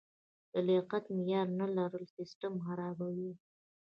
د 0.53 0.53
لیاقت 0.67 1.03
معیار 1.15 1.47
نه 1.59 1.67
لرل 1.77 2.05
سیستم 2.17 2.53
خرابوي. 2.65 3.31